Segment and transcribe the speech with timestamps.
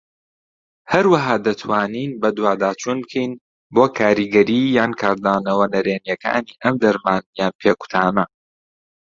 [0.91, 3.31] هەروەها دەتوانین بەدواداچوون بکەین
[3.75, 8.25] بۆ کاریگەریی یان کاردانەوە نەرێنیەکانی ئەم دەرمان یان پێکوتانە.